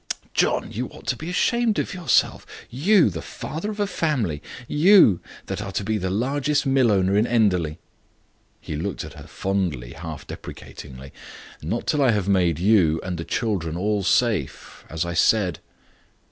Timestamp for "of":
1.77-1.93, 3.69-3.79